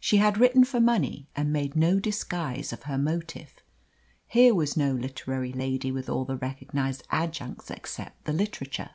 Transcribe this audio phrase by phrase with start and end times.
[0.00, 3.54] She had written for money, and made no disguise of her motive.
[4.26, 8.90] Here was no literary lady with all the recognised adjuncts except the literature.